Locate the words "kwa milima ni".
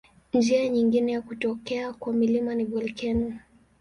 1.93-2.65